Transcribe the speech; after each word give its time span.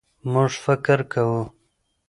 مونږ 0.31 0.53
فکر 0.65 0.99
کوو 1.11 1.41